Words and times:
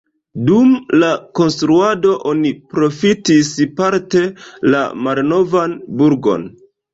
Dum 0.45 0.69
la 1.01 1.09
konstruado 1.39 2.13
oni 2.31 2.51
profitis 2.71 3.51
parte 3.83 4.25
la 4.77 4.81
malnovan 5.09 5.79
burgon. 6.01 6.49